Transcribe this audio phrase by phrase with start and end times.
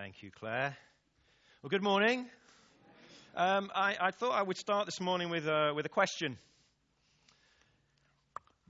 [0.00, 0.74] Thank you, Claire.
[1.62, 2.24] Well, good morning.
[3.36, 6.38] Um, I, I, thought I would start this morning with, uh, with a question.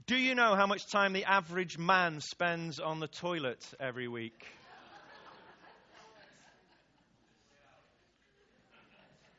[0.07, 4.45] Do you know how much time the average man spends on the toilet every week?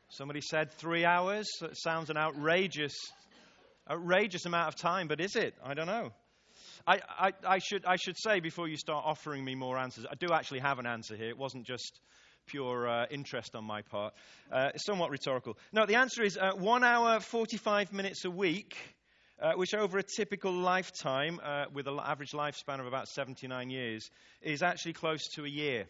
[0.09, 1.47] Somebody said three hours.
[1.61, 2.95] That sounds an outrageous,
[3.87, 5.53] outrageous amount of time, but is it?
[5.63, 6.11] I don't know.
[6.85, 10.15] I, I, I, should, I should say before you start offering me more answers, I
[10.15, 11.29] do actually have an answer here.
[11.29, 12.01] It wasn't just
[12.45, 14.13] pure uh, interest on my part.
[14.51, 15.57] Uh, it's somewhat rhetorical.
[15.71, 18.75] No, the answer is uh, one hour, 45 minutes a week,
[19.41, 24.09] uh, which over a typical lifetime, uh, with an average lifespan of about 79 years,
[24.41, 25.85] is actually close to a year.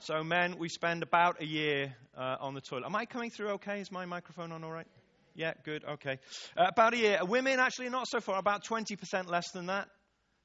[0.00, 2.86] so, men, we spend about a year uh, on the toilet.
[2.86, 3.80] Am I coming through okay?
[3.80, 4.88] Is my microphone on all right?
[5.36, 6.18] Yeah, good, okay.
[6.56, 7.18] Uh, about a year.
[7.22, 9.88] Women, actually, not so far, about 20% less than that.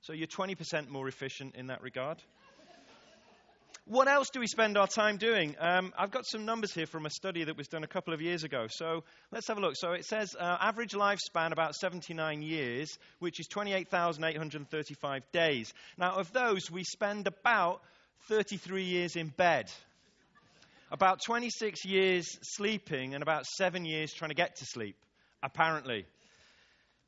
[0.02, 2.22] So you're 20% more efficient in that regard.
[3.86, 5.56] What else do we spend our time doing?
[5.60, 8.22] Um, I've got some numbers here from a study that was done a couple of
[8.22, 8.68] years ago.
[8.70, 9.74] So let's have a look.
[9.76, 15.74] So it says uh, average lifespan about 79 years, which is 28,835 days.
[15.98, 17.82] Now, of those, we spend about
[18.28, 19.72] 33 years in bed
[20.92, 24.98] about 26 years sleeping and about seven years trying to get to sleep,
[25.42, 26.06] apparently.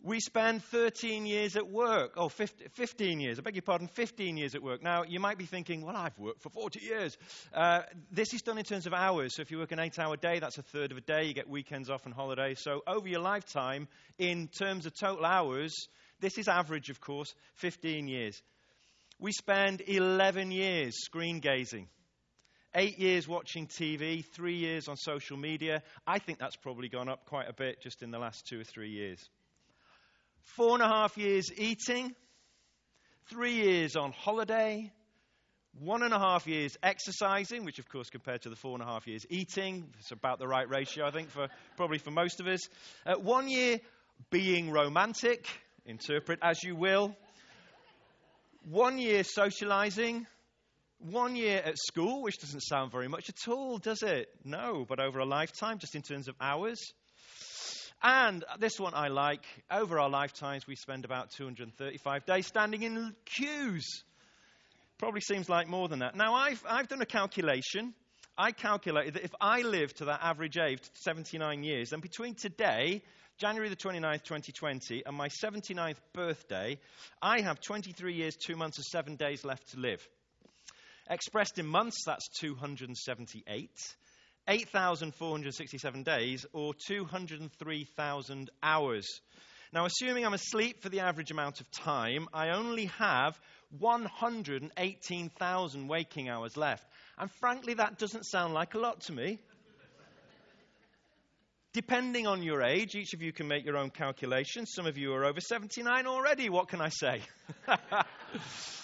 [0.02, 2.14] We spend 13 years at work.
[2.18, 3.40] Oh, 15 years.
[3.40, 4.84] I beg your pardon, 15 years at work.
[4.84, 7.18] Now, you might be thinking, well, I've worked for 40 years.
[7.54, 9.36] Uh, this is done in terms of hours.
[9.36, 11.24] So if you work an eight hour day, that's a third of a day.
[11.26, 12.60] You get weekends off and holidays.
[12.62, 15.88] So over your lifetime, in terms of total hours,
[16.20, 18.42] this is average, of course, 15 years.
[19.20, 21.88] We spend 11 years screen gazing.
[22.76, 25.84] Eight years watching TV, three years on social media.
[26.08, 28.64] I think that's probably gone up quite a bit just in the last two or
[28.64, 29.20] three years.
[30.56, 32.16] Four and a half years eating,
[33.30, 34.92] three years on holiday,
[35.80, 38.86] one and a half years exercising, which of course compared to the four and a
[38.86, 42.48] half years eating, it's about the right ratio, I think, for probably for most of
[42.48, 42.62] us.
[43.06, 43.80] Uh, one year
[44.30, 45.48] being romantic,
[45.86, 47.16] interpret as you will.
[48.70, 50.26] One year socializing,
[51.04, 54.30] one year at school, which doesn't sound very much at all, does it?
[54.44, 56.80] No, but over a lifetime, just in terms of hours.
[58.02, 59.46] And this one I like.
[59.72, 64.04] Over our lifetimes, we spend about 235 days standing in queues.
[64.98, 66.16] Probably seems like more than that.
[66.16, 67.94] Now, I've, I've done a calculation.
[68.38, 73.04] I calculated that if I live to that average age, 79 years, then between today,
[73.38, 76.80] January the 29th, 2020, and my 79th birthday,
[77.22, 80.08] I have 23 years, 2 months, and 7 days left to live.
[81.10, 83.70] Expressed in months, that's 278.
[84.48, 89.08] 8,467 days, or 203,000 hours.
[89.74, 93.40] Now, assuming I'm asleep for the average amount of time, I only have
[93.80, 96.86] 118,000 waking hours left.
[97.18, 99.40] And frankly, that doesn't sound like a lot to me.
[101.74, 104.74] Depending on your age, each of you can make your own calculations.
[104.76, 106.50] Some of you are over 79 already.
[106.50, 107.22] What can I say?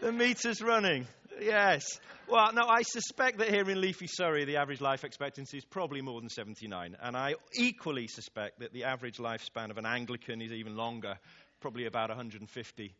[0.00, 1.06] The meter's running.
[1.40, 1.84] Yes.
[2.28, 6.00] Well, no, I suspect that here in leafy Surrey, the average life expectancy is probably
[6.00, 6.96] more than 79.
[7.00, 11.18] And I equally suspect that the average lifespan of an Anglican is even longer,
[11.60, 12.94] probably about 150.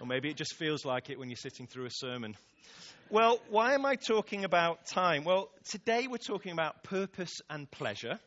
[0.00, 2.36] Or maybe it just feels like it when you're sitting through a sermon.
[3.08, 5.24] Well, why am I talking about time?
[5.24, 8.18] Well, today we're talking about purpose and pleasure.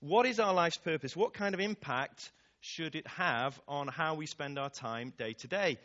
[0.00, 1.16] What is our life's purpose?
[1.16, 2.30] What kind of impact
[2.60, 5.78] should it have on how we spend our time day to day?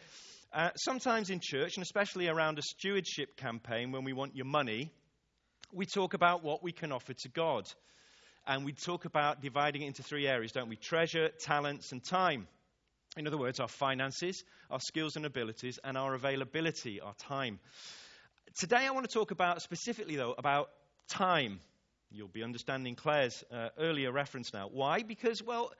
[0.51, 4.91] Uh, sometimes in church, and especially around a stewardship campaign when we want your money,
[5.71, 7.71] we talk about what we can offer to God.
[8.47, 10.75] And we talk about dividing it into three areas, don't we?
[10.75, 12.47] Treasure, talents, and time.
[13.15, 17.59] In other words, our finances, our skills and abilities, and our availability, our time.
[18.59, 20.71] Today, I want to talk about specifically, though, about
[21.09, 21.59] time.
[22.09, 24.67] You'll be understanding Claire's uh, earlier reference now.
[24.67, 25.03] Why?
[25.03, 25.71] Because, well,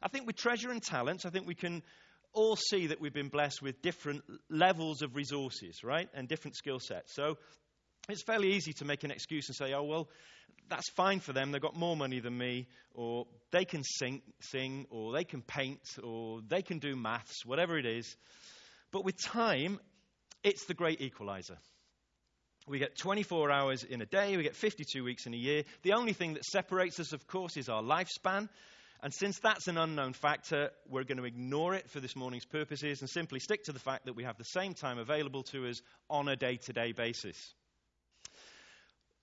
[0.00, 1.82] I think with treasure and talents, I think we can
[2.32, 6.08] all see that we've been blessed with different levels of resources, right?
[6.14, 7.14] And different skill sets.
[7.14, 7.38] So
[8.08, 10.08] it's fairly easy to make an excuse and say, oh, well,
[10.68, 11.52] that's fine for them.
[11.52, 15.80] They've got more money than me, or they can sing, sing, or they can paint,
[16.02, 18.16] or they can do maths, whatever it is.
[18.90, 19.78] But with time,
[20.42, 21.58] it's the great equalizer.
[22.66, 25.64] We get 24 hours in a day, we get 52 weeks in a year.
[25.82, 28.48] The only thing that separates us, of course, is our lifespan.
[29.02, 33.00] And since that's an unknown factor, we're going to ignore it for this morning's purposes
[33.00, 35.82] and simply stick to the fact that we have the same time available to us
[36.08, 37.36] on a day to day basis.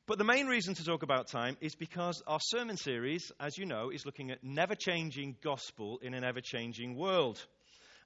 [0.05, 3.65] But the main reason to talk about time is because our sermon series, as you
[3.65, 7.39] know, is looking at never changing gospel in an ever changing world.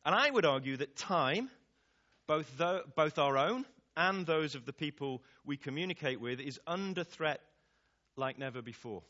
[0.05, 1.49] And I would argue that time,
[2.27, 3.65] both, the, both our own
[3.95, 7.39] and those of the people we communicate with is under threat
[8.15, 9.01] like never before.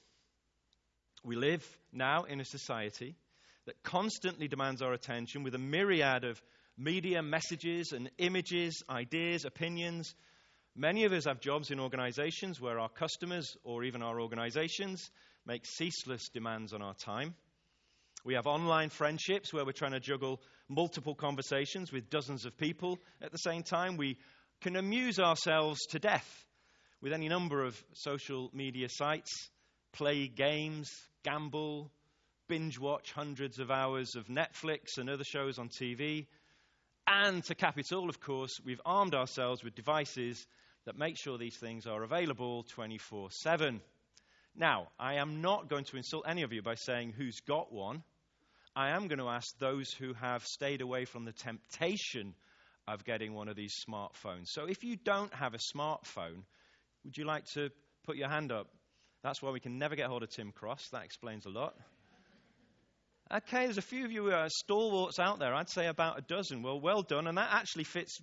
[1.26, 3.16] We live now in a society
[3.66, 6.42] that constantly demands our attention with a myriad of
[6.78, 10.16] media messages and images, ideas, opinions.
[10.76, 15.10] Many of us have jobs in organizations where our customers or even our organizations
[15.46, 17.36] make ceaseless demands on our time.
[18.26, 23.00] We have online friendships where we're trying to juggle multiple conversations with dozens of people
[23.22, 23.96] at the same time.
[23.96, 24.18] We
[24.60, 26.48] can amuse ourselves to death
[27.02, 29.50] with any number of social media sites,
[29.94, 30.92] play games,
[31.24, 31.92] gamble,
[32.48, 36.28] binge watch hundreds of hours of Netflix and other shows on TV.
[37.08, 40.46] And to cap it all, of course, we've armed ourselves with devices
[40.86, 43.82] that make sure these things are available 24 7.
[44.56, 48.04] Now, I am not going to insult any of you by saying who's got one.
[48.76, 52.34] I am going to ask those who have stayed away from the temptation
[52.88, 54.48] of getting one of these smartphones.
[54.48, 56.44] So if you don't have a smartphone,
[57.04, 57.70] would you like to
[58.06, 58.68] put your hand up?
[59.24, 60.90] That's why we can never get hold of Tim Cross.
[60.90, 61.76] That explains a lot.
[63.34, 65.56] Okay, there's a few of you uh, stalwarts out there.
[65.56, 66.62] I'd say about a dozen.
[66.62, 67.28] Well, well done.
[67.28, 68.20] And that actually fits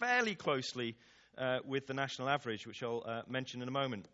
[0.00, 0.96] fairly closely
[1.38, 4.06] uh, with the national average, which I'll uh, mention in a moment.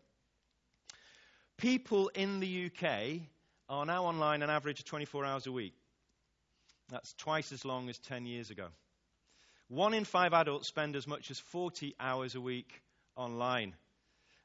[1.57, 3.21] People in the UK
[3.67, 5.73] are now online an average of 24 hours a week.
[6.89, 8.67] That's twice as long as 10 years ago.
[9.67, 12.81] One in five adults spend as much as 40 hours a week
[13.15, 13.75] online.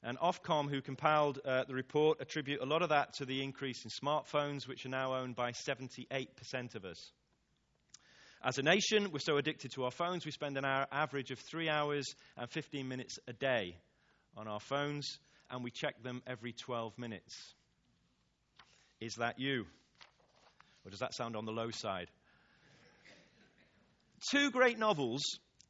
[0.04, 3.84] And Ofcom, who compiled uh, the report, attribute a lot of that to the increase
[3.84, 7.10] in smartphones, which are now owned by 78% of us.
[8.44, 11.38] As a nation, we're so addicted to our phones, we spend an hour, average of
[11.38, 12.04] three hours
[12.36, 13.78] and 15 minutes a day
[14.36, 15.18] on our phones
[15.50, 17.54] and we check them every 12 minutes.
[19.00, 19.64] Is that you?
[20.84, 22.08] Or does that sound on the low side?
[24.30, 25.22] Two great novels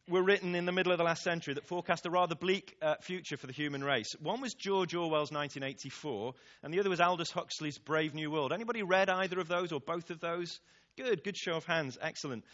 [0.08, 2.94] were written in the middle of the last century that forecast a rather bleak uh,
[3.00, 4.14] future for the human race.
[4.20, 8.52] One was George Orwell's 1984, and the other was Aldous Huxley's Brave New World.
[8.52, 10.60] Anybody read either of those or both of those?
[10.96, 11.96] Good, good show of hands.
[12.00, 12.44] Excellent.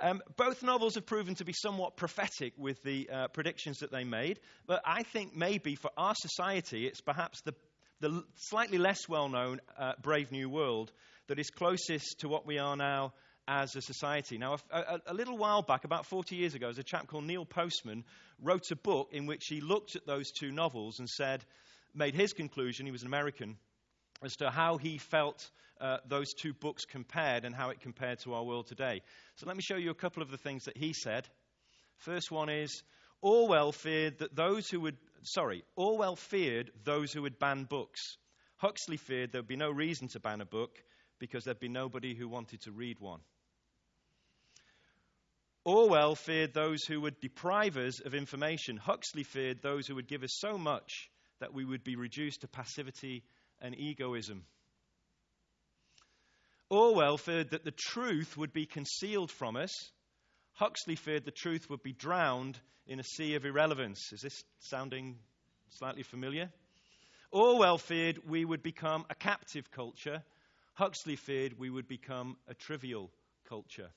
[0.00, 4.04] Um, both novels have proven to be somewhat prophetic with the uh, predictions that they
[4.04, 7.54] made, but I think maybe for our society, it's perhaps the,
[8.00, 10.92] the slightly less well known uh, Brave New World
[11.26, 13.12] that is closest to what we are now
[13.48, 14.36] as a society.
[14.36, 17.46] Now, a, a, a, little while back, about 40 years ago, a chap called Neil
[17.46, 18.04] Postman
[18.42, 21.42] wrote a book in which he looked at those two novels and said,
[21.94, 23.56] made his conclusion, he was an American,
[24.22, 25.50] as to how he felt
[25.80, 29.00] uh, those two books compared and how it compared to our world today.
[29.36, 31.26] So let me show you a couple of the things that he said.
[31.96, 32.82] First one is
[33.22, 38.18] Orwell feared that those who would, sorry, Orwell feared those who would ban books.
[38.58, 40.76] Huxley feared there would be no reason to ban a book
[41.18, 43.20] because there'd be nobody who wanted to read one.
[45.68, 48.78] Orwell feared those who would deprive us of information.
[48.78, 51.10] Huxley feared those who would give us so much
[51.40, 53.22] that we would be reduced to passivity
[53.60, 54.46] and egoism.
[56.70, 59.70] Orwell feared that the truth would be concealed from us.
[60.54, 64.10] Huxley feared the truth would be drowned in a sea of irrelevance.
[64.10, 65.18] Is this sounding
[65.68, 66.48] slightly familiar?
[67.30, 70.22] Orwell feared we would become a captive culture.
[70.72, 73.10] Huxley feared we would become a trivial
[73.46, 73.90] culture.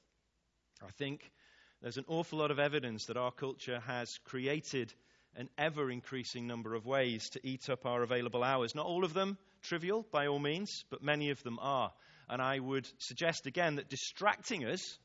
[0.86, 1.32] I think
[1.82, 4.94] there's an awful lot of evidence that our culture has created
[5.36, 8.76] an ever increasing number of ways to eat up our available hours.
[8.76, 11.92] Not all of them trivial, by all means, but many of them are.
[12.30, 14.98] And I would suggest again that distracting us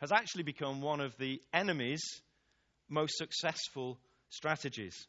[0.00, 2.02] has actually become one of the enemy's
[2.88, 5.06] most successful strategies.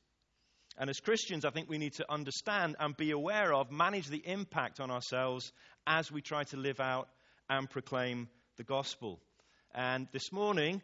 [0.78, 4.22] And as Christians, I think we need to understand and be aware of, manage the
[4.26, 5.52] impact on ourselves
[5.88, 7.10] as we try to live out
[7.50, 9.20] and proclaim the gospel.
[9.76, 10.84] And this morning,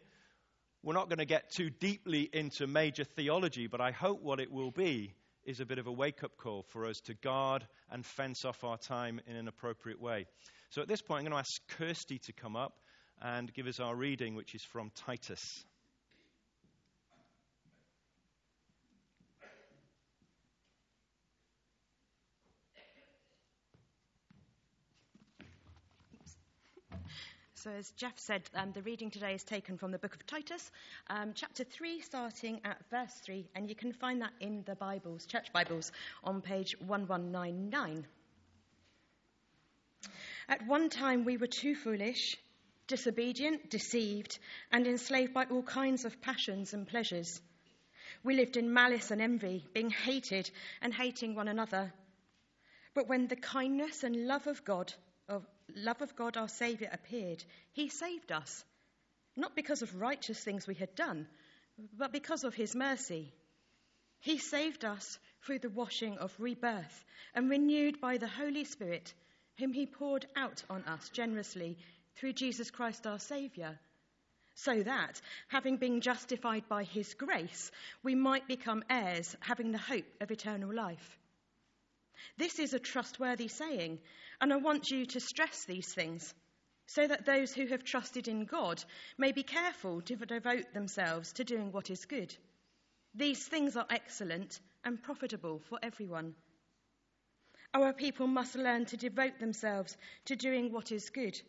[0.82, 4.50] we're not going to get too deeply into major theology, but I hope what it
[4.50, 8.04] will be is a bit of a wake up call for us to guard and
[8.04, 10.26] fence off our time in an appropriate way.
[10.70, 12.80] So at this point, I'm going to ask Kirsty to come up
[13.22, 15.64] and give us our reading, which is from Titus.
[27.62, 30.70] So, as Jeff said, um, the reading today is taken from the book of Titus,
[31.10, 35.26] um, chapter 3, starting at verse 3, and you can find that in the Bibles,
[35.26, 35.92] church Bibles,
[36.24, 38.06] on page 1199.
[40.48, 42.38] At one time, we were too foolish,
[42.86, 44.38] disobedient, deceived,
[44.72, 47.42] and enslaved by all kinds of passions and pleasures.
[48.24, 50.50] We lived in malice and envy, being hated
[50.80, 51.92] and hating one another.
[52.94, 54.94] But when the kindness and love of God,
[55.28, 55.46] of
[55.76, 58.64] love of God our Saviour appeared, he saved us,
[59.36, 61.26] not because of righteous things we had done,
[61.96, 63.32] but because of his mercy.
[64.20, 69.14] He saved us through the washing of rebirth and renewed by the Holy Spirit,
[69.58, 71.78] whom he poured out on us generously
[72.16, 73.78] through Jesus Christ our Saviour,
[74.54, 77.70] so that, having been justified by his grace,
[78.02, 81.19] we might become heirs, having the hope of eternal life.
[82.36, 83.98] This is a trustworthy saying,
[84.40, 86.34] and I want you to stress these things
[86.86, 88.82] so that those who have trusted in God
[89.16, 92.34] may be careful to devote themselves to doing what is good.
[93.14, 96.34] These things are excellent and profitable for everyone.
[97.72, 101.40] Our people must learn to devote themselves to doing what is good,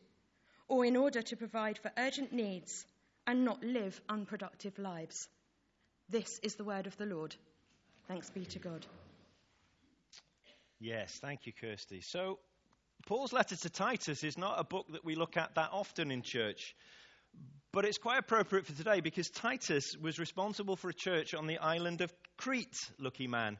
[0.67, 2.85] or in order to provide for urgent needs
[3.25, 5.27] and not live unproductive lives.
[6.09, 7.35] This is the word of the Lord.
[8.07, 8.85] Thanks be to God.
[10.83, 12.01] Yes, thank you, Kirsty.
[12.01, 12.39] So,
[13.05, 16.23] Paul's letter to Titus is not a book that we look at that often in
[16.23, 16.75] church,
[17.71, 21.59] but it's quite appropriate for today because Titus was responsible for a church on the
[21.59, 23.59] island of Crete, lucky man.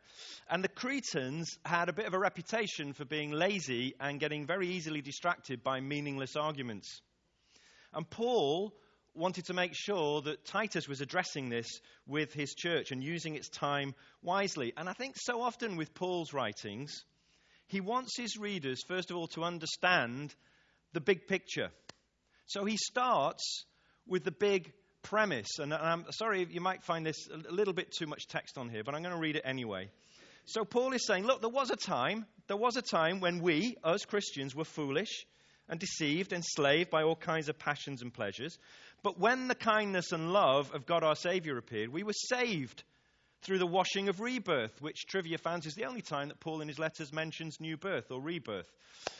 [0.49, 4.69] And the Cretans had a bit of a reputation for being lazy and getting very
[4.69, 7.01] easily distracted by meaningless arguments.
[7.93, 8.73] And Paul
[9.13, 13.49] wanted to make sure that Titus was addressing this with his church and using its
[13.49, 14.73] time wisely.
[14.75, 17.03] And I think so often with Paul's writings,
[17.71, 20.35] he wants his readers, first of all, to understand
[20.91, 21.69] the big picture.
[22.45, 23.63] So he starts
[24.05, 24.73] with the big
[25.03, 25.57] premise.
[25.57, 28.83] And I'm sorry, you might find this a little bit too much text on here,
[28.83, 29.89] but I'm going to read it anyway.
[30.43, 33.77] So Paul is saying, look, there was a time, there was a time when we,
[33.85, 35.25] as Christians, were foolish
[35.69, 38.57] and deceived, enslaved by all kinds of passions and pleasures.
[39.01, 42.83] But when the kindness and love of God our Savior appeared, we were saved
[43.41, 46.67] through the washing of rebirth, which trivia fans is the only time that Paul in
[46.67, 48.71] his letters mentions new birth or rebirth.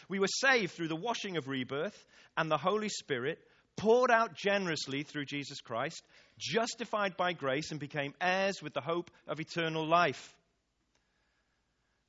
[0.07, 2.05] We were saved through the washing of rebirth
[2.37, 3.39] and the Holy Spirit
[3.77, 6.03] poured out generously through Jesus Christ,
[6.37, 10.35] justified by grace, and became heirs with the hope of eternal life.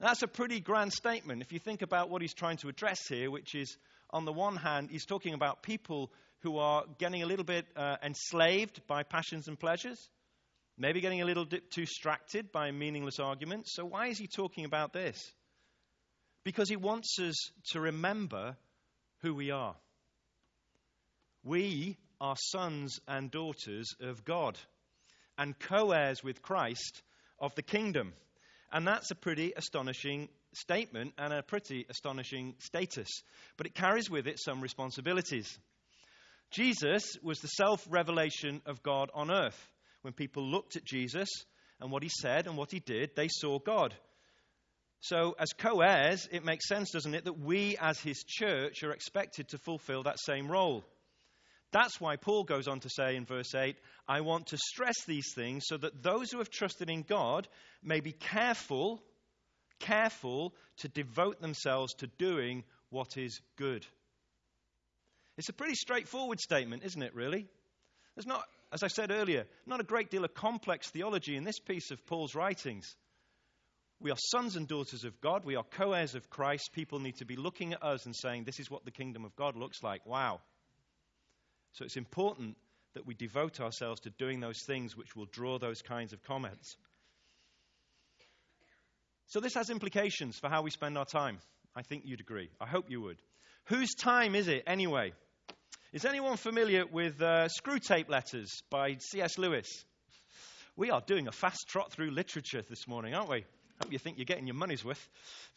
[0.01, 3.31] That's a pretty grand statement if you think about what he's trying to address here,
[3.31, 3.77] which is,
[4.11, 7.97] on the one hand, he's talking about people who are getting a little bit uh,
[8.03, 10.11] enslaved by passions and pleasures.
[10.83, 13.73] Maybe getting a little bit too distracted by meaningless arguments.
[13.73, 15.17] So, why is he talking about this?
[16.43, 17.37] Because he wants us
[17.71, 18.57] to remember
[19.21, 19.77] who we are.
[21.45, 24.59] We are sons and daughters of God
[25.39, 27.03] and co heirs with Christ
[27.39, 28.13] of the kingdom.
[28.73, 33.23] And that's a pretty astonishing statement and a pretty astonishing status.
[33.57, 35.61] But it carries with it some responsibilities.
[36.51, 39.69] Jesus was the self revelation of God on earth
[40.03, 41.29] when people looked at Jesus
[41.81, 43.95] and what he said and what he did, they saw God.
[45.01, 48.93] So, as co heirs, it makes sense, doesn't it, that we as his church are
[48.93, 50.85] expected to fulfill that same role.
[51.73, 55.33] That's why Paul goes on to say in verse 8, I want to stress these
[55.35, 57.49] things so that those who have trusted in God
[57.83, 59.03] may be careful,
[59.81, 63.87] careful to devote themselves to doing what is good.
[65.39, 67.49] It's a pretty straightforward statement, isn't it, really?
[68.15, 71.59] There's not as I said earlier, not a great deal of complex theology in this
[71.59, 72.97] piece of Paul's writings.
[74.01, 75.45] We are sons and daughters of God.
[75.45, 76.71] We are co heirs of Christ.
[76.73, 79.37] People need to be looking at us and saying, This is what the kingdom of
[79.37, 80.05] God looks like.
[80.07, 80.41] Wow.
[81.75, 82.57] So it's important
[82.95, 86.77] that we devote ourselves to doing those things which will draw those kinds of comments.
[89.29, 91.39] So this has implications for how we spend our time.
[91.75, 92.51] I think you'd agree.
[92.61, 93.19] I hope you would.
[93.67, 95.13] Whose time is it anyway?
[95.93, 99.37] Is anyone familiar with uh, Screwtape Letters by C.S.
[99.37, 99.69] Lewis?
[100.75, 103.45] We are doing a fast trot through literature this morning, aren't we?
[103.79, 105.07] Hope you think you're getting your money's worth.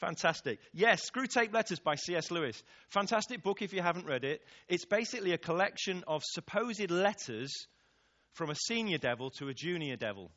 [0.01, 0.59] Fantastic.
[0.73, 2.31] Yes, Screwtape Letters by C.S.
[2.31, 2.61] Lewis.
[2.89, 4.41] Fantastic book if you haven't read it.
[4.67, 7.53] It's basically a collection of supposed letters
[8.33, 10.31] from a senior devil to a junior devil.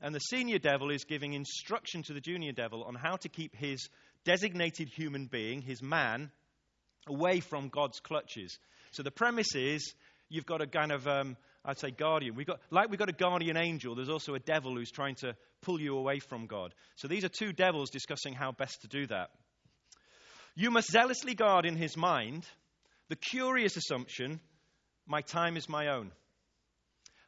[0.00, 3.54] And the senior devil is giving instruction to the junior devil on how to keep
[3.54, 3.88] his
[4.24, 6.32] designated human being, his man,
[7.06, 8.58] away from God's clutches.
[8.92, 9.94] So the premise is
[10.28, 12.34] you've got a kind of, um, I'd say, guardian.
[12.34, 15.34] We've got, like we've got a guardian angel, there's also a devil who's trying to
[15.62, 16.74] pull you away from God.
[16.96, 19.30] So these are two devils discussing how best to do that.
[20.54, 22.46] You must zealously guard in his mind
[23.08, 24.40] the curious assumption,
[25.06, 26.12] my time is my own.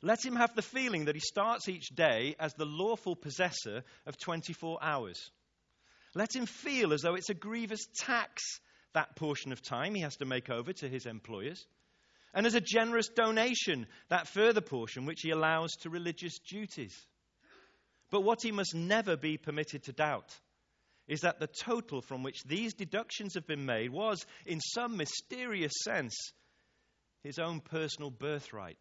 [0.02, 4.18] Let him have the feeling that he starts each day as the lawful possessor of
[4.18, 5.30] 24 hours.
[6.14, 8.60] Let him feel as though it's a grievous tax
[8.94, 11.66] that portion of time he has to make over to his employers.
[12.32, 16.96] And as a generous donation, that further portion which he allows to religious duties.
[18.10, 20.34] But what he must never be permitted to doubt
[21.06, 25.72] is that the total from which these deductions have been made was, in some mysterious
[25.84, 26.32] sense,
[27.22, 28.78] his own personal birthright.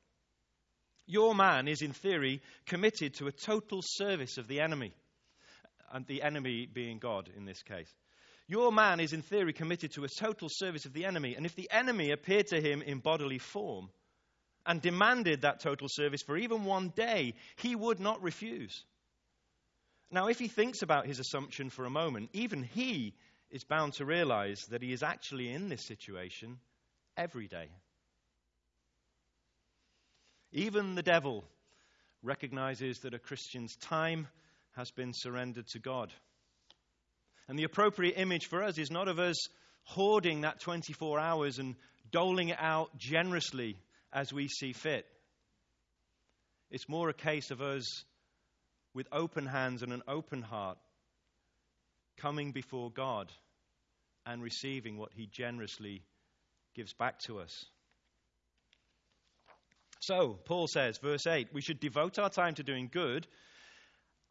[1.05, 4.93] Your man is, in theory, committed to a total service of the enemy,
[5.91, 7.93] and the enemy being God in this case.
[8.53, 11.55] Your man is, in theory, committed to a total service of the enemy, and if
[11.55, 13.89] the enemy appeared to him in bodily form
[14.63, 18.86] and demanded that total service for even one day, he would not refuse.
[20.12, 23.15] Now, if he thinks about his assumption for a moment, even he
[23.50, 26.60] is bound to realize that he is actually in this situation
[27.17, 27.69] every day.
[30.51, 31.43] Even the devil
[32.22, 34.27] recognizes that a Christian's time
[34.75, 36.13] has been surrendered to God.
[37.47, 39.38] And the appropriate image for us is not of us
[39.83, 41.75] hoarding that 24 hours and
[42.12, 43.77] doling it out generously
[44.12, 45.05] as we see fit.
[46.71, 48.05] It's more a case of us
[48.93, 50.77] with open hands and an open heart
[52.17, 53.31] coming before God
[54.25, 56.03] and receiving what He generously
[56.75, 57.65] gives back to us.
[60.00, 63.25] So, Paul says, verse 8, we should devote our time to doing good.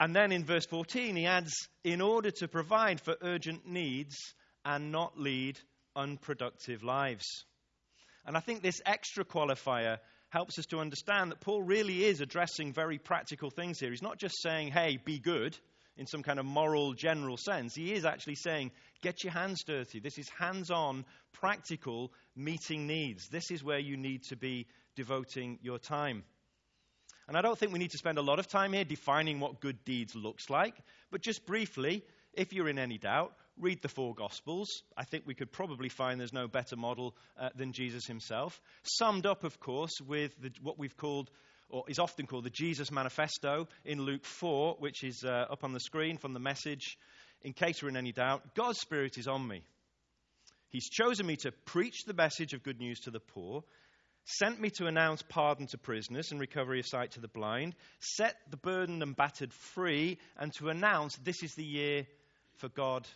[0.02, 1.52] And then in verse 14, he adds,
[1.84, 4.16] in order to provide for urgent needs
[4.64, 5.60] and not lead
[5.94, 7.44] unproductive lives.
[8.26, 9.98] And I think this extra qualifier
[10.30, 13.90] helps us to understand that Paul really is addressing very practical things here.
[13.90, 15.56] He's not just saying, hey, be good
[15.96, 17.72] in some kind of moral, general sense.
[17.76, 20.00] He is actually saying, get your hands dirty.
[20.00, 23.28] This is hands on, practical, meeting needs.
[23.28, 24.66] This is where you need to be
[24.96, 26.24] devoting your time.
[27.32, 29.58] And I don't think we need to spend a lot of time here defining what
[29.58, 30.74] good deeds looks like,
[31.10, 34.68] but just briefly, if you're in any doubt, read the four Gospels.
[34.98, 38.60] I think we could probably find there's no better model uh, than Jesus himself.
[38.82, 41.30] Summed up, of course, with the, what we've called,
[41.70, 45.72] or is often called, the Jesus Manifesto in Luke 4, which is uh, up on
[45.72, 46.98] the screen from the message.
[47.40, 49.62] In case you're in any doubt, God's Spirit is on me.
[50.68, 53.62] He's chosen me to preach the message of good news to the poor
[54.24, 58.36] sent me to announce pardon to prisoners and recovery of sight to the blind, set
[58.50, 62.06] the burdened and battered free, and to announce this is the year
[62.58, 63.06] for God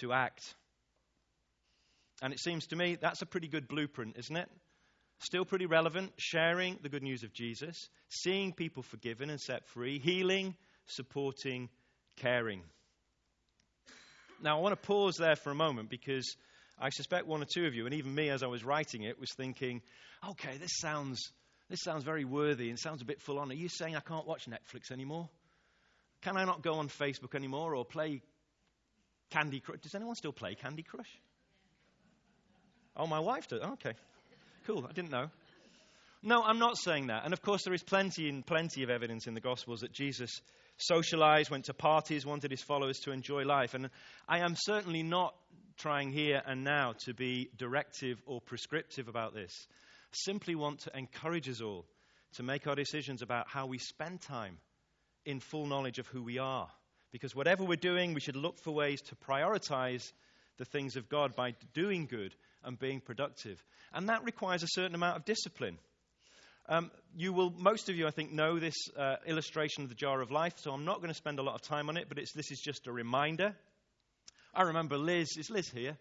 [0.00, 0.54] to act.
[2.20, 4.48] And it seems to me that's a pretty good blueprint, isn't it?
[5.20, 9.98] Still pretty relevant, sharing the good news of Jesus, seeing people forgiven and set free,
[9.98, 10.54] healing,
[10.86, 11.68] supporting,
[12.16, 12.62] caring.
[14.40, 16.36] Now, I want to pause there for a moment because
[16.80, 19.18] I suspect one or two of you, and even me as I was writing it,
[19.18, 19.82] was thinking,
[20.30, 21.32] okay, this sounds,
[21.68, 23.50] this sounds very worthy and sounds a bit full on.
[23.50, 25.28] Are you saying I can't watch Netflix anymore?
[26.22, 28.22] Can I not go on Facebook anymore or play
[29.30, 29.80] Candy Crush?
[29.80, 31.10] Does anyone still play Candy Crush?
[32.96, 33.60] Oh, my wife does.
[33.62, 33.92] Oh, okay,
[34.66, 34.86] cool.
[34.88, 35.30] I didn't know.
[36.22, 37.24] No, I'm not saying that.
[37.24, 40.40] And of course, there is plenty and plenty of evidence in the Gospels that Jesus
[40.78, 43.74] socialized, went to parties, wanted his followers to enjoy life.
[43.74, 43.90] And
[44.28, 45.34] I am certainly not
[45.78, 49.66] trying here and now to be directive or prescriptive about this
[50.12, 51.86] simply want to encourage us all
[52.34, 54.58] to make our decisions about how we spend time
[55.24, 56.68] in full knowledge of who we are.
[57.10, 60.12] Because whatever we're doing, we should look for ways to prioritize
[60.58, 63.62] the things of God by doing good and being productive.
[63.92, 65.78] And that requires a certain amount of discipline.
[66.68, 70.20] Um, you will, most of you, I think, know this uh, illustration of the jar
[70.20, 72.18] of life, so I'm not going to spend a lot of time on it, but
[72.18, 73.54] this is just a reminder.
[74.54, 75.96] I remember Liz, is Liz here?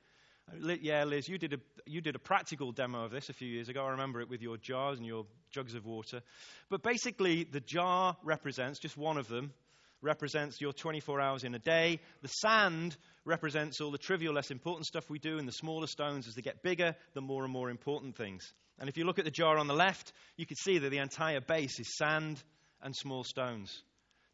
[0.50, 3.48] Uh, yeah, Liz, you did, a, you did a practical demo of this a few
[3.48, 3.84] years ago.
[3.86, 6.22] I remember it with your jars and your jugs of water.
[6.70, 9.54] But basically, the jar represents, just one of them,
[10.02, 12.00] represents your 24 hours in a day.
[12.22, 16.28] The sand represents all the trivial, less important stuff we do, and the smaller stones,
[16.28, 18.54] as they get bigger, the more and more important things.
[18.80, 21.00] And if you look at the jar on the left, you can see that the
[21.00, 22.42] entire base is sand
[22.82, 23.84] and small stones.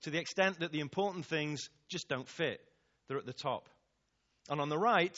[0.04, 2.60] To the extent that the important things just don't fit,
[3.08, 3.69] they're at the top.
[4.49, 5.17] And on the right,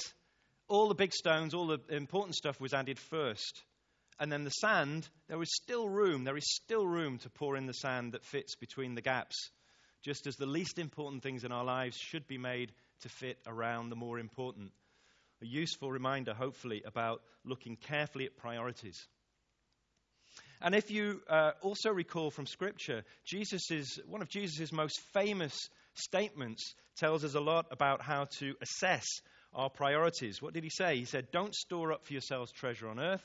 [0.68, 3.64] all the big stones, all the important stuff was added first.
[4.20, 7.66] And then the sand, there was still room, there is still room to pour in
[7.66, 9.36] the sand that fits between the gaps,
[10.04, 13.90] just as the least important things in our lives should be made to fit around
[13.90, 14.72] the more important.
[15.42, 19.06] A useful reminder, hopefully, about looking carefully at priorities.
[20.62, 26.76] And if you uh, also recall from Scripture, Jesus's, one of Jesus' most famous statements
[26.98, 29.06] tells us a lot about how to assess
[29.54, 30.42] our priorities.
[30.42, 30.98] What did he say?
[30.98, 33.24] He said, Don't store up for yourselves treasure on earth,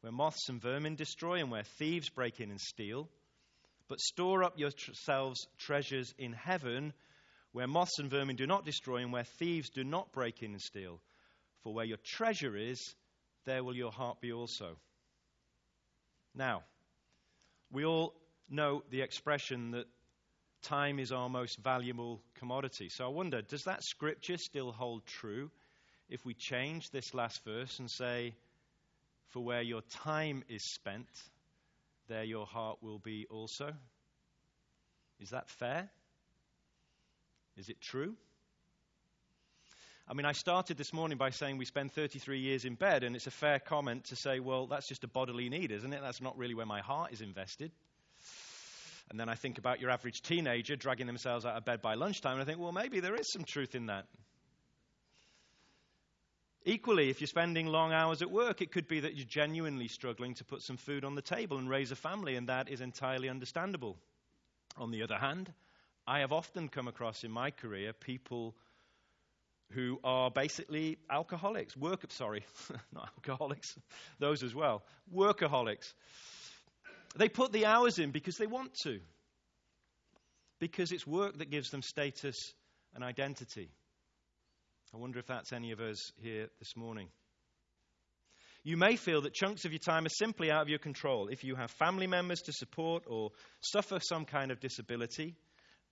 [0.00, 3.08] where moths and vermin destroy and where thieves break in and steal,
[3.88, 6.92] but store up yourselves treasures in heaven,
[7.52, 10.62] where moths and vermin do not destroy and where thieves do not break in and
[10.62, 11.00] steal.
[11.62, 12.94] For where your treasure is,
[13.44, 14.76] there will your heart be also.
[16.34, 16.62] Now,
[17.70, 18.14] we all
[18.48, 19.86] know the expression that
[20.62, 22.88] time is our most valuable commodity.
[22.88, 25.50] So I wonder, does that scripture still hold true
[26.08, 28.34] if we change this last verse and say,
[29.28, 31.08] For where your time is spent,
[32.08, 33.72] there your heart will be also.
[35.20, 35.88] Is that fair?
[37.56, 38.16] Is it true?
[40.08, 43.14] I mean, I started this morning by saying we spend 33 years in bed, and
[43.14, 46.00] it's a fair comment to say, well, that's just a bodily need, isn't it?
[46.02, 47.70] That's not really where my heart is invested.
[49.10, 52.34] And then I think about your average teenager dragging themselves out of bed by lunchtime,
[52.34, 54.06] and I think, well, maybe there is some truth in that.
[56.64, 60.34] Equally, if you're spending long hours at work, it could be that you're genuinely struggling
[60.34, 63.28] to put some food on the table and raise a family, and that is entirely
[63.28, 63.96] understandable.
[64.76, 65.52] On the other hand,
[66.06, 68.54] I have often come across in my career people
[69.72, 72.44] who are basically alcoholics, work, sorry,
[72.92, 73.76] not alcoholics,
[74.20, 75.94] those as well, workaholics.
[77.16, 79.00] They put the hours in because they want to,
[80.58, 82.36] because it's work that gives them status
[82.94, 83.70] and identity.
[84.94, 87.08] I wonder if that's any of us here this morning.
[88.62, 91.28] You may feel that chunks of your time are simply out of your control.
[91.28, 95.34] If you have family members to support or suffer some kind of disability,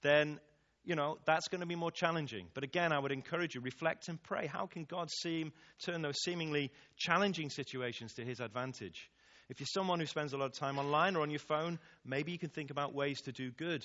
[0.03, 0.39] then
[0.85, 2.47] you know, that's going to be more challenging.
[2.55, 4.47] But again, I would encourage you, reflect and pray.
[4.47, 5.53] How can God seem,
[5.85, 9.11] turn those seemingly challenging situations to his advantage?
[9.49, 12.33] If you're someone who spends a lot of time online or on your phone, maybe
[12.33, 13.85] you can think about ways to do good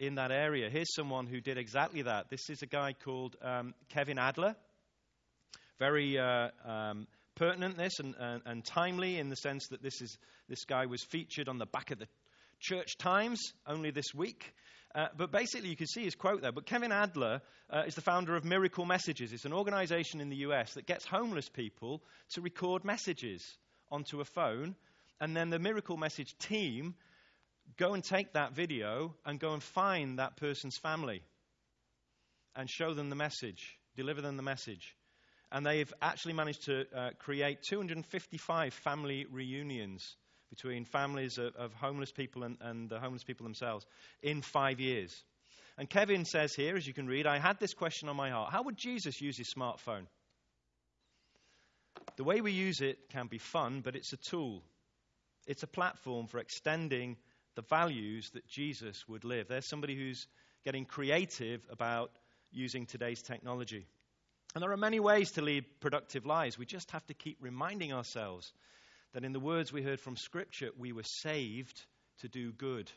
[0.00, 0.70] in that area.
[0.70, 2.30] Here's someone who did exactly that.
[2.30, 4.56] This is a guy called um, Kevin Adler.
[5.78, 10.16] Very uh, um, pertinent, this, and, and, and timely in the sense that this, is,
[10.48, 12.08] this guy was featured on the back of the
[12.58, 14.54] Church Times only this week.
[14.94, 16.50] Uh, but basically, you can see his quote there.
[16.50, 19.34] But Kevin Adler uh, is the founder of Miracle Messages.
[19.34, 23.58] It's an organization in the US that gets homeless people to record messages
[23.90, 24.74] onto a phone.
[25.20, 26.94] And then the Miracle Message team
[27.76, 31.22] go and take that video and go and find that person's family
[32.56, 34.96] and show them the message, deliver them the message.
[35.50, 40.16] And they've actually managed to uh, create 255 family reunions
[40.50, 43.86] between families of, of homeless people and, and the homeless people themselves
[44.22, 45.22] in five years.
[45.76, 48.52] And Kevin says here, as you can read, I had this question on my heart
[48.52, 50.06] How would Jesus use his smartphone?
[52.18, 54.64] The way we use it can be fun, but it's a tool.
[55.46, 57.16] It's a platform for extending
[57.54, 59.46] the values that Jesus would live.
[59.46, 60.26] There's somebody who's
[60.64, 62.10] getting creative about
[62.50, 63.86] using today's technology.
[64.52, 66.58] And there are many ways to lead productive lives.
[66.58, 68.52] We just have to keep reminding ourselves
[69.12, 71.80] that in the words we heard from Scripture, we were saved
[72.22, 72.90] to do good.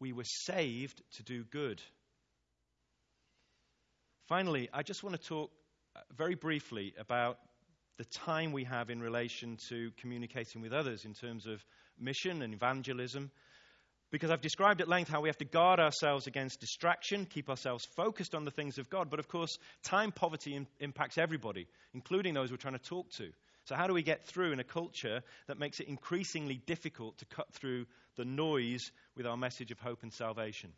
[0.00, 1.80] We were saved to do good.
[4.26, 5.52] Finally, I just want to talk
[5.94, 7.38] uh, very briefly about
[8.00, 11.62] the time we have in relation to communicating with others in terms of
[11.98, 13.30] mission and evangelism.
[14.10, 17.84] Because I've described at length how we have to guard ourselves against distraction, keep ourselves
[17.96, 19.10] focused on the things of God.
[19.10, 19.50] But of course,
[19.82, 23.28] time poverty in, impacts everybody, including those we're trying to talk to.
[23.66, 27.26] So, how do we get through in a culture that makes it increasingly difficult to
[27.26, 27.84] cut through
[28.16, 30.72] the noise with our message of hope and salvation?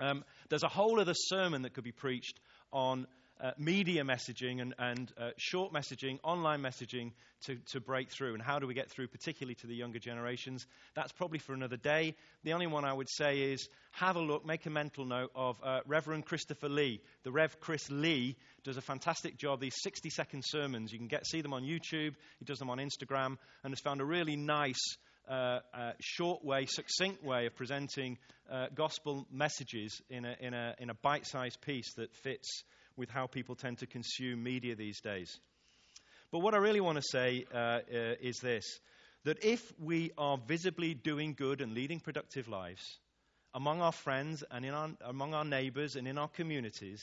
[0.00, 2.40] Um, there's a whole other sermon that could be preached
[2.72, 3.06] on
[3.40, 7.12] uh, media messaging and, and uh, short messaging, online messaging
[7.46, 8.34] to, to break through.
[8.34, 10.66] And how do we get through, particularly to the younger generations?
[10.94, 12.14] That's probably for another day.
[12.44, 15.56] The only one I would say is have a look, make a mental note of
[15.62, 17.00] uh, Reverend Christopher Lee.
[17.22, 19.60] The Rev Chris Lee does a fantastic job.
[19.60, 22.78] These 60 second sermons, you can get, see them on YouTube, he does them on
[22.78, 24.96] Instagram, and has found a really nice.
[25.30, 28.16] Uh, uh, short way, succinct way of presenting
[28.50, 32.64] uh, gospel messages in a, in a, in a bite sized piece that fits
[32.98, 35.38] with how people tend to consume media these days.
[36.30, 37.80] But what I really want to say uh, uh,
[38.20, 38.80] is this
[39.24, 42.98] that if we are visibly doing good and leading productive lives
[43.54, 47.02] among our friends and in our, among our neighbors and in our communities,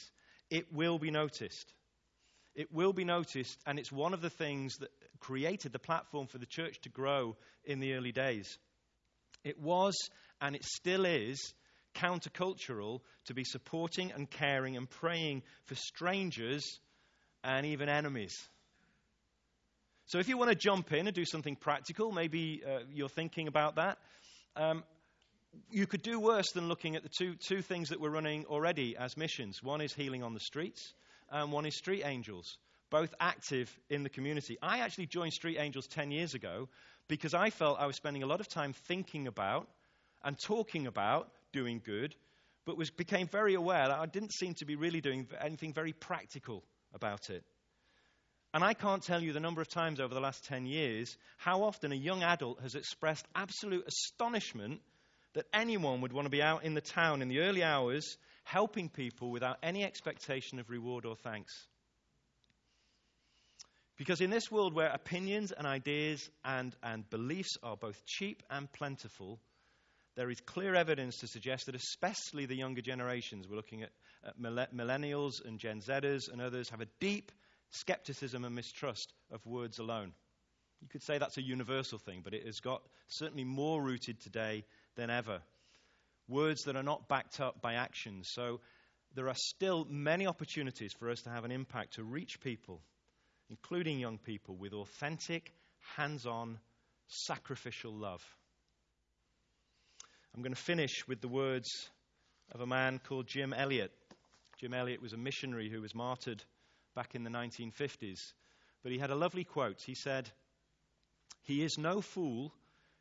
[0.49, 1.73] it will be noticed.
[2.55, 6.37] It will be noticed, and it's one of the things that created the platform for
[6.37, 8.57] the church to grow in the early days.
[9.43, 9.95] It was,
[10.39, 11.53] and it still is,
[11.95, 16.79] countercultural to be supporting and caring and praying for strangers
[17.43, 18.35] and even enemies.
[20.07, 23.47] So, if you want to jump in and do something practical, maybe uh, you're thinking
[23.47, 23.97] about that.
[24.55, 24.83] Um,
[25.71, 28.95] you could do worse than looking at the two, two things that we're running already
[28.97, 29.63] as missions.
[29.63, 30.93] One is healing on the streets,
[31.31, 32.57] and one is street angels,
[32.89, 34.57] both active in the community.
[34.61, 36.69] I actually joined Street Angels 10 years ago
[37.07, 39.67] because I felt I was spending a lot of time thinking about
[40.23, 42.13] and talking about doing good,
[42.65, 45.93] but was, became very aware that I didn't seem to be really doing anything very
[45.93, 46.63] practical
[46.93, 47.43] about it.
[48.53, 51.63] And I can't tell you the number of times over the last 10 years how
[51.63, 54.81] often a young adult has expressed absolute astonishment
[55.33, 58.89] that anyone would want to be out in the town in the early hours helping
[58.89, 61.53] people without any expectation of reward or thanks.
[63.97, 68.71] Because in this world where opinions and ideas and, and beliefs are both cheap and
[68.71, 69.39] plentiful,
[70.15, 73.91] there is clear evidence to suggest that especially the younger generations, we're looking at,
[74.25, 77.31] at millennials and Gen Zers and others, have a deep
[77.71, 80.13] skepticism and mistrust of words alone.
[80.81, 84.65] You could say that's a universal thing, but it has got certainly more rooted today
[84.95, 85.41] than ever.
[86.27, 88.29] Words that are not backed up by actions.
[88.31, 88.61] So
[89.15, 92.81] there are still many opportunities for us to have an impact to reach people
[93.49, 95.53] including young people, with authentic,
[95.95, 96.59] hands on,
[97.07, 98.23] sacrificial love.
[100.35, 101.89] I'm going to finish with the words
[102.51, 103.93] of a man called Jim Elliot.
[104.59, 106.43] Jim Elliot was a missionary who was martyred
[106.93, 108.33] back in the 1950s.
[108.83, 109.81] But he had a lovely quote.
[109.81, 110.29] He said,
[111.43, 112.51] He is no fool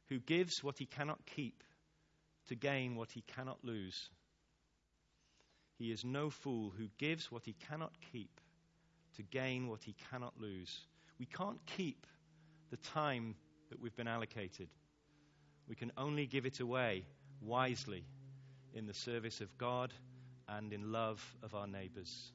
[0.08, 1.64] who gives what he cannot keep
[2.50, 4.10] to gain what he cannot lose.
[5.76, 8.40] He is no fool who gives what he cannot keep
[9.16, 10.86] to gain what he cannot lose.
[11.18, 12.06] We can't keep
[12.70, 13.34] the time
[13.70, 14.68] that we've been allocated.
[15.68, 17.06] We can only give it away
[17.44, 18.04] wisely
[18.72, 19.92] in the service of God
[20.48, 22.32] and in love of our neighbors.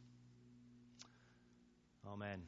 [2.07, 2.41] Amen.